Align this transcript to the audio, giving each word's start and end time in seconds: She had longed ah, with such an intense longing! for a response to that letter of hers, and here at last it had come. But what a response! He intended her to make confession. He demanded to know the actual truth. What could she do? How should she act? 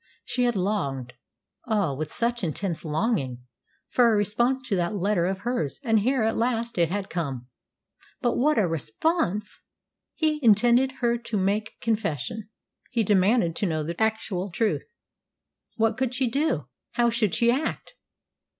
She 0.25 0.45
had 0.45 0.55
longed 0.55 1.13
ah, 1.67 1.93
with 1.93 2.11
such 2.11 2.41
an 2.41 2.47
intense 2.47 2.83
longing! 2.83 3.43
for 3.89 4.11
a 4.11 4.15
response 4.17 4.59
to 4.67 4.75
that 4.75 4.95
letter 4.95 5.27
of 5.27 5.41
hers, 5.41 5.79
and 5.83 5.99
here 5.99 6.23
at 6.23 6.35
last 6.35 6.79
it 6.79 6.89
had 6.89 7.07
come. 7.07 7.45
But 8.19 8.33
what 8.35 8.57
a 8.57 8.67
response! 8.67 9.61
He 10.15 10.39
intended 10.43 10.93
her 11.01 11.19
to 11.19 11.37
make 11.37 11.79
confession. 11.81 12.49
He 12.89 13.03
demanded 13.03 13.55
to 13.57 13.67
know 13.67 13.83
the 13.83 14.01
actual 14.01 14.49
truth. 14.49 14.91
What 15.75 15.99
could 15.99 16.15
she 16.15 16.27
do? 16.27 16.67
How 16.93 17.11
should 17.11 17.35
she 17.35 17.51
act? 17.51 17.93